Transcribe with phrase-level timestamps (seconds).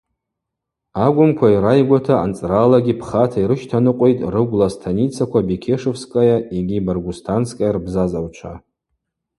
[1.05, 8.53] Агвымква йрайгвата анцӏралагьи пхата йрыщтаныкъвитӏ рыгвла станицаква Бекешевская йгьи Боргустанская рбзазагӏвчва.